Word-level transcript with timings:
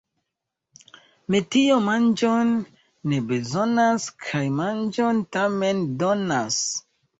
Metio 1.35 1.77
manĝon 1.89 2.55
ne 3.13 3.21
bezonas 3.33 4.09
kaj 4.25 4.43
manĝon 4.63 5.23
tamen 5.39 5.87
donas. 6.03 6.61